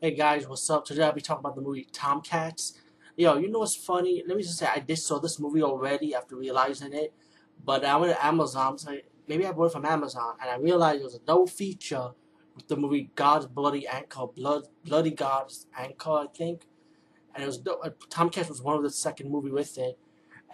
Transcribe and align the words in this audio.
Hey 0.00 0.12
guys, 0.12 0.46
what's 0.46 0.70
up? 0.70 0.84
Today 0.84 1.02
I'll 1.02 1.12
be 1.12 1.20
talking 1.20 1.40
about 1.40 1.56
the 1.56 1.60
movie 1.60 1.88
Tomcats. 1.92 2.78
Yo, 3.16 3.36
you 3.36 3.48
know 3.48 3.58
what's 3.58 3.74
funny? 3.74 4.22
Let 4.24 4.36
me 4.36 4.44
just 4.44 4.56
say 4.56 4.68
I 4.72 4.78
did 4.78 4.96
saw 4.96 5.18
this 5.18 5.40
movie 5.40 5.60
already 5.60 6.14
after 6.14 6.36
realizing 6.36 6.92
it, 6.92 7.12
but 7.64 7.84
I 7.84 7.96
went 7.96 8.14
to 8.14 8.24
Amazon, 8.24 8.78
so 8.78 8.96
maybe 9.26 9.44
I 9.44 9.50
bought 9.50 9.64
it 9.64 9.72
from 9.72 9.84
Amazon, 9.84 10.36
and 10.40 10.48
I 10.48 10.56
realized 10.58 11.00
it 11.00 11.04
was 11.04 11.16
a 11.16 11.18
double 11.18 11.48
feature 11.48 12.12
with 12.54 12.68
the 12.68 12.76
movie 12.76 13.10
God's 13.16 13.46
Bloody 13.46 13.88
Anchor, 13.88 14.28
Blood 14.28 14.68
Bloody 14.84 15.10
God's 15.10 15.66
Anchor, 15.76 16.12
I 16.12 16.26
think, 16.32 16.68
and 17.34 17.42
it 17.42 17.46
was 17.48 17.60
Tomcats 18.08 18.48
was 18.48 18.62
one 18.62 18.76
of 18.76 18.84
the 18.84 18.90
second 18.90 19.32
movie 19.32 19.50
with 19.50 19.76
it, 19.78 19.98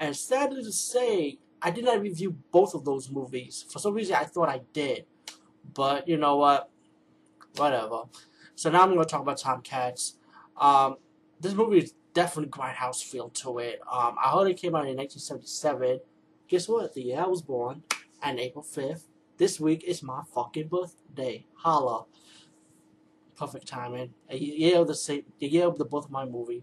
and 0.00 0.16
sadly 0.16 0.64
to 0.64 0.72
say, 0.72 1.38
I 1.61 1.70
did 1.70 1.84
not 1.84 2.00
review 2.00 2.34
both 2.50 2.72
of 2.72 2.86
those 2.86 3.11
movies. 3.11 3.66
For 3.70 3.79
some 3.79 3.92
reason, 3.92 4.14
I 4.14 4.24
thought 4.24 4.48
I 4.48 4.62
did, 4.72 5.04
but 5.74 6.08
you 6.08 6.16
know 6.16 6.38
what? 6.38 6.70
Whatever. 7.56 8.04
So 8.55 8.71
now 8.71 8.82
I'm 8.82 8.89
going 8.89 9.00
to 9.00 9.05
talk 9.05 9.21
about 9.21 9.39
Tomcats. 9.39 10.14
Um, 10.57 10.96
this 11.40 11.54
movie 11.54 11.79
is 11.79 11.95
definitely 12.14 12.50
grindhouse 12.50 13.03
feel 13.03 13.29
to 13.31 13.58
it. 13.58 13.81
Um, 13.90 14.17
I 14.22 14.31
heard 14.31 14.49
it 14.49 14.57
came 14.57 14.75
out 14.75 14.86
in 14.86 14.96
1977. 14.96 16.00
Guess 16.49 16.68
what? 16.68 16.95
The 16.95 17.03
year 17.03 17.21
I 17.21 17.26
was 17.26 17.43
born, 17.43 17.82
and 18.22 18.39
April 18.39 18.64
5th. 18.64 19.04
This 19.36 19.59
week 19.59 19.82
is 19.85 20.03
my 20.03 20.22
fucking 20.32 20.68
birthday. 20.68 21.45
Holla. 21.54 22.04
Perfect 23.36 23.67
timing. 23.67 24.14
A 24.31 24.36
year 24.36 24.79
of 24.79 24.86
the 24.86 24.95
same, 24.95 25.25
the 25.40 25.48
year 25.48 25.67
of 25.67 25.76
the 25.76 25.84
birth 25.84 26.04
of 26.04 26.11
my 26.11 26.25
movie. 26.25 26.62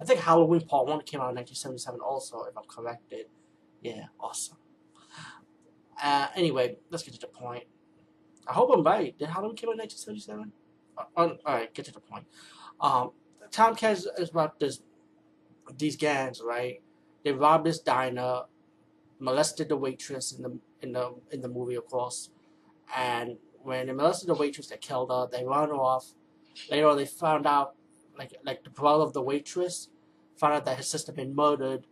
I 0.00 0.04
think 0.04 0.20
Halloween 0.20 0.60
Part 0.60 0.86
One 0.86 1.00
came 1.02 1.20
out 1.20 1.30
in 1.30 1.36
1977 1.36 2.00
also, 2.00 2.44
if 2.44 2.56
I'm 2.56 2.64
corrected. 2.68 3.26
Yeah, 3.82 4.06
awesome. 4.20 4.56
Uh, 6.00 6.28
anyway, 6.36 6.76
let's 6.90 7.02
get 7.02 7.14
to 7.14 7.20
the 7.20 7.26
point. 7.26 7.64
I 8.46 8.52
hope 8.52 8.70
I'm 8.72 8.84
right. 8.84 9.16
Did 9.18 9.28
Halloween 9.28 9.56
came 9.56 9.70
out 9.70 9.74
in 9.74 9.78
1977? 9.78 10.52
Uh, 10.96 11.04
all 11.16 11.38
right, 11.46 11.72
get 11.74 11.84
to 11.86 11.92
the 11.92 12.00
point. 12.00 12.24
Um, 12.80 13.12
Tomcats 13.50 14.06
is 14.18 14.30
about 14.30 14.58
this 14.60 14.82
these 15.78 15.96
gangs, 15.96 16.40
right? 16.44 16.80
They 17.24 17.32
robbed 17.32 17.66
this 17.66 17.78
diner, 17.78 18.42
molested 19.18 19.68
the 19.68 19.76
waitress 19.76 20.32
in 20.32 20.42
the 20.42 20.58
in 20.82 20.92
the 20.92 21.14
in 21.30 21.40
the 21.40 21.48
movie, 21.48 21.74
of 21.74 21.86
course, 21.86 22.30
and 22.96 23.38
when 23.62 23.86
they 23.86 23.92
molested 23.92 24.28
the 24.28 24.34
waitress, 24.34 24.68
they 24.68 24.76
killed 24.76 25.10
her. 25.10 25.26
They 25.30 25.44
run 25.44 25.70
off. 25.70 26.12
Later 26.70 26.88
on, 26.88 26.96
they 26.98 27.06
found 27.06 27.46
out, 27.46 27.74
like 28.18 28.34
like 28.44 28.62
the 28.62 28.70
brother 28.70 29.04
of 29.04 29.12
the 29.12 29.22
waitress, 29.22 29.88
found 30.36 30.54
out 30.54 30.64
that 30.66 30.76
his 30.76 30.88
sister 30.88 31.12
been 31.12 31.34
murdered, 31.34 31.86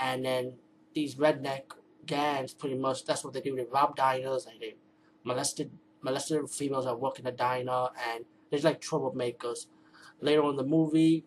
and 0.00 0.24
then 0.24 0.54
these 0.94 1.16
redneck 1.16 1.62
gangs, 2.06 2.54
pretty 2.54 2.76
much, 2.76 3.04
that's 3.04 3.22
what 3.24 3.34
they 3.34 3.40
do. 3.40 3.54
They 3.54 3.64
rob 3.64 3.96
diners 3.96 4.46
and 4.46 4.60
they 4.60 4.76
molested 5.24 5.70
molested 6.00 6.48
females 6.48 6.84
that 6.84 6.98
work 6.98 7.18
in 7.18 7.24
the 7.24 7.32
diner, 7.32 7.88
and 8.12 8.24
they're 8.50 8.60
like 8.60 8.80
troublemakers. 8.80 9.66
Later 10.20 10.42
on 10.42 10.50
in 10.50 10.56
the 10.56 10.64
movie, 10.64 11.24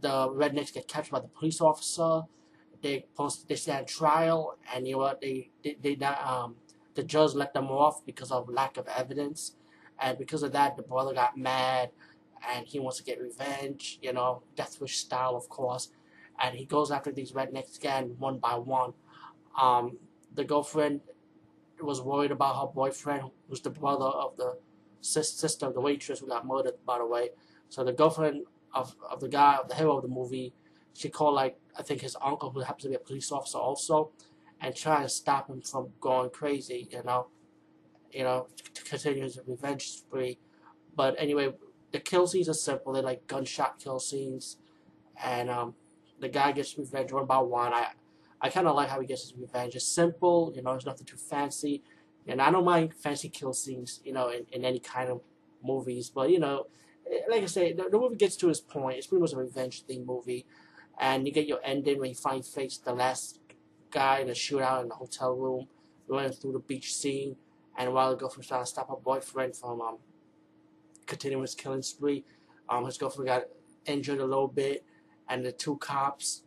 the 0.00 0.28
rednecks 0.28 0.72
get 0.72 0.88
captured 0.88 1.12
by 1.12 1.20
the 1.20 1.28
police 1.28 1.60
officer. 1.60 2.22
They 2.82 3.06
post 3.16 3.48
they 3.48 3.56
stand 3.56 3.86
trial, 3.86 4.58
and 4.72 4.86
you 4.86 4.94
know 4.94 4.98
what? 4.98 5.20
They 5.20 5.50
they, 5.62 5.76
they 5.80 5.96
um 6.06 6.56
the 6.94 7.02
judge 7.02 7.34
let 7.34 7.54
them 7.54 7.68
off 7.68 8.04
because 8.04 8.30
of 8.30 8.48
lack 8.48 8.76
of 8.76 8.86
evidence, 8.88 9.56
and 9.98 10.18
because 10.18 10.42
of 10.42 10.52
that, 10.52 10.76
the 10.76 10.82
brother 10.82 11.14
got 11.14 11.36
mad, 11.36 11.90
and 12.52 12.66
he 12.66 12.78
wants 12.78 12.98
to 12.98 13.04
get 13.04 13.20
revenge. 13.20 13.98
You 14.02 14.12
know, 14.12 14.42
Death 14.56 14.80
Wish 14.80 14.98
style, 14.98 15.34
of 15.36 15.48
course, 15.48 15.90
and 16.40 16.56
he 16.56 16.66
goes 16.66 16.90
after 16.90 17.10
these 17.10 17.32
rednecks 17.32 17.78
again 17.78 18.16
one 18.18 18.38
by 18.38 18.54
one. 18.56 18.92
Um, 19.60 19.98
the 20.34 20.44
girlfriend 20.44 21.00
was 21.80 22.00
worried 22.02 22.30
about 22.30 22.60
her 22.60 22.72
boyfriend, 22.72 23.30
who's 23.48 23.60
the 23.60 23.70
brother 23.70 24.04
of 24.06 24.36
the 24.36 24.53
sister 25.04 25.66
of 25.66 25.74
the 25.74 25.80
waitress 25.80 26.20
who 26.20 26.26
got 26.28 26.46
murdered, 26.46 26.74
by 26.86 26.98
the 26.98 27.06
way. 27.06 27.30
So 27.68 27.84
the 27.84 27.92
girlfriend 27.92 28.44
of, 28.72 28.94
of 29.10 29.20
the 29.20 29.28
guy, 29.28 29.56
of 29.56 29.68
the 29.68 29.74
hero 29.74 29.96
of 29.96 30.02
the 30.02 30.08
movie, 30.08 30.54
she 30.94 31.08
called 31.08 31.34
like 31.34 31.56
I 31.78 31.82
think 31.82 32.00
his 32.00 32.16
uncle, 32.22 32.50
who 32.50 32.60
happens 32.60 32.84
to 32.84 32.88
be 32.88 32.94
a 32.94 32.98
police 32.98 33.32
officer 33.32 33.58
also, 33.58 34.10
and 34.60 34.74
trying 34.74 35.02
to 35.02 35.08
stop 35.08 35.48
him 35.48 35.60
from 35.60 35.88
going 36.00 36.30
crazy. 36.30 36.88
You 36.90 37.02
know, 37.04 37.28
you 38.12 38.22
know, 38.22 38.46
to 38.74 38.82
continue 38.84 39.22
his 39.22 39.38
revenge 39.46 39.88
spree. 39.88 40.38
But 40.96 41.16
anyway, 41.18 41.52
the 41.92 41.98
kill 41.98 42.26
scenes 42.26 42.48
are 42.48 42.54
simple. 42.54 42.92
They're 42.92 43.02
like 43.02 43.26
gunshot 43.26 43.80
kill 43.80 43.98
scenes, 43.98 44.56
and 45.22 45.50
um, 45.50 45.74
the 46.20 46.28
guy 46.28 46.52
gets 46.52 46.78
revenge 46.78 47.12
one 47.12 47.26
by 47.26 47.38
one. 47.38 47.72
I 47.72 47.88
I 48.40 48.50
kind 48.50 48.68
of 48.68 48.76
like 48.76 48.88
how 48.88 49.00
he 49.00 49.06
gets 49.06 49.22
his 49.22 49.34
revenge. 49.36 49.74
It's 49.74 49.86
simple. 49.86 50.52
You 50.54 50.62
know, 50.62 50.72
there's 50.72 50.86
nothing 50.86 51.06
too 51.06 51.16
fancy. 51.16 51.82
And 52.26 52.40
I 52.40 52.50
don't 52.50 52.64
mind 52.64 52.94
fancy 52.94 53.28
kill 53.28 53.52
scenes, 53.52 54.00
you 54.04 54.12
know, 54.12 54.28
in, 54.28 54.46
in 54.52 54.64
any 54.64 54.78
kind 54.78 55.10
of 55.10 55.20
movies. 55.62 56.10
But, 56.10 56.30
you 56.30 56.38
know, 56.38 56.66
eh, 57.10 57.20
like 57.28 57.42
I 57.42 57.46
say, 57.46 57.72
the, 57.72 57.88
the 57.90 57.98
movie 57.98 58.16
gets 58.16 58.36
to 58.36 58.48
its 58.48 58.60
point. 58.60 58.98
It's 58.98 59.06
pretty 59.06 59.20
much 59.20 59.32
a 59.32 59.36
revenge 59.36 59.82
theme 59.82 60.06
movie. 60.06 60.46
And 60.98 61.26
you 61.26 61.32
get 61.32 61.46
your 61.46 61.60
ending 61.62 61.98
when 61.98 62.10
you 62.10 62.14
finally 62.14 62.42
face 62.42 62.78
the 62.78 62.92
last 62.92 63.40
guy 63.90 64.20
in 64.20 64.28
a 64.28 64.32
shootout 64.32 64.82
in 64.82 64.88
the 64.88 64.94
hotel 64.94 65.34
room, 65.34 65.68
running 66.08 66.32
through 66.32 66.52
the 66.52 66.58
beach 66.60 66.94
scene. 66.94 67.36
And 67.76 67.92
while 67.92 68.10
the 68.10 68.16
girlfriend's 68.16 68.48
trying 68.48 68.62
to 68.62 68.66
stop 68.66 68.88
her 68.88 68.96
boyfriend 68.96 69.56
from 69.56 69.80
um, 69.80 69.98
continuing 71.06 71.42
his 71.42 71.54
killing 71.54 71.82
spree, 71.82 72.24
um, 72.68 72.86
his 72.86 72.96
girlfriend 72.96 73.26
got 73.26 73.44
injured 73.86 74.20
a 74.20 74.24
little 74.24 74.48
bit. 74.48 74.84
And 75.28 75.44
the 75.44 75.52
two 75.52 75.76
cops, 75.76 76.42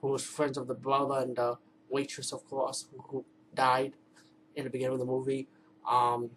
who 0.00 0.08
was 0.08 0.24
friends 0.24 0.56
of 0.56 0.66
the 0.66 0.74
brother 0.74 1.20
and 1.20 1.36
the 1.36 1.58
waitress, 1.90 2.32
of 2.32 2.48
course, 2.48 2.86
who, 2.90 3.02
who 3.08 3.24
died, 3.54 3.92
in 4.56 4.64
the 4.64 4.70
beginning 4.70 4.94
of 4.94 4.98
the 4.98 5.06
movie. 5.06 5.48
Um, 5.88 6.30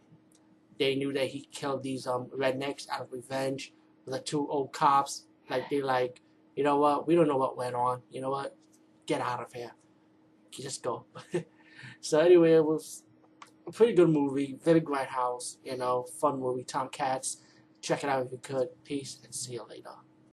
they 0.77 0.95
knew 0.95 1.13
that 1.13 1.27
he 1.27 1.47
killed 1.51 1.83
these 1.83 2.07
um, 2.07 2.27
rednecks 2.37 2.89
out 2.89 3.01
of 3.01 3.11
revenge. 3.11 3.73
The 4.07 4.19
two 4.19 4.47
old 4.49 4.71
cops, 4.71 5.25
like 5.49 5.69
they 5.69 5.81
like, 5.81 6.21
you 6.55 6.63
know 6.63 6.77
what? 6.77 7.07
We 7.07 7.15
don't 7.15 7.27
know 7.27 7.37
what 7.37 7.57
went 7.57 7.75
on. 7.75 8.01
You 8.11 8.21
know 8.21 8.29
what? 8.29 8.55
Get 9.05 9.21
out 9.21 9.41
of 9.41 9.51
here. 9.53 9.71
You 10.53 10.63
just 10.63 10.83
go. 10.83 11.05
so 12.01 12.19
anyway, 12.19 12.53
it 12.53 12.65
was 12.65 13.03
a 13.67 13.71
pretty 13.71 13.93
good 13.93 14.09
movie. 14.09 14.57
Very 14.63 14.81
Grindhouse. 14.81 15.57
You 15.63 15.77
know, 15.77 16.05
fun 16.19 16.39
movie. 16.39 16.63
Tomcats. 16.63 17.37
Check 17.81 18.03
it 18.03 18.09
out 18.09 18.25
if 18.25 18.31
you 18.31 18.39
could. 18.41 18.69
Peace 18.83 19.19
and 19.23 19.33
see 19.33 19.53
you 19.53 19.65
later. 19.67 19.89